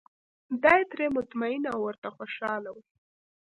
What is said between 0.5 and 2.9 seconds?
دای ترې مطمین او ورته خوشاله و.